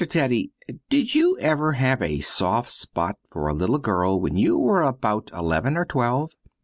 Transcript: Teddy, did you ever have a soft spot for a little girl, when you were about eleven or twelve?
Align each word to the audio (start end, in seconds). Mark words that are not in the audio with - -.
Teddy, 0.09 0.51
did 0.89 1.13
you 1.13 1.37
ever 1.39 1.73
have 1.73 2.01
a 2.01 2.21
soft 2.21 2.71
spot 2.71 3.17
for 3.29 3.47
a 3.47 3.53
little 3.53 3.77
girl, 3.77 4.19
when 4.19 4.35
you 4.35 4.57
were 4.57 4.81
about 4.81 5.29
eleven 5.31 5.77
or 5.77 5.85
twelve? 5.85 6.31